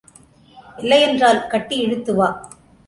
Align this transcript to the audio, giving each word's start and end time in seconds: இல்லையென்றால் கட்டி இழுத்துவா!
இல்லையென்றால் 0.77 1.47
கட்டி 1.47 1.77
இழுத்துவா! 1.85 2.29